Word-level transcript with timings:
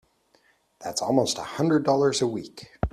That's 0.83 1.03
almost 1.03 1.37
a 1.37 1.43
hundred 1.43 1.83
dollars 1.85 2.23
a 2.23 2.27
week! 2.27 2.71